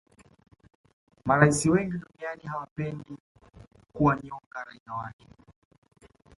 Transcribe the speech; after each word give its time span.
marais 1.25 1.65
wengi 1.65 1.97
duniani 1.97 2.41
hawapendi 2.43 3.17
kuwanyonga 3.93 4.63
raia 4.63 4.93
wake 4.93 5.25